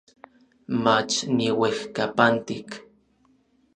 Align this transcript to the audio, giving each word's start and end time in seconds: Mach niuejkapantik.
Mach 0.83 1.15
niuejkapantik. 1.35 2.69